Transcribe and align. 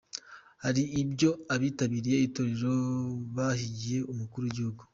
Hari 0.63 0.83
ibyo 1.01 1.29
abitabiriye 1.53 2.17
itorero 2.27 2.73
bahigiye 3.35 3.99
Umukuru 4.11 4.43
w’Igihugu. 4.45 4.81